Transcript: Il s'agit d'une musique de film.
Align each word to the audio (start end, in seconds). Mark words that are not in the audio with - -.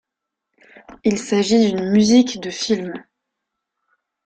Il 1.03 1.19
s'agit 1.19 1.63
d'une 1.69 1.91
musique 1.91 2.39
de 2.41 2.49
film. 2.49 2.91